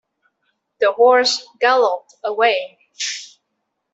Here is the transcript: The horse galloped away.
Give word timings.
The 0.79 0.91
horse 0.93 1.45
galloped 1.59 2.15
away. 2.23 2.79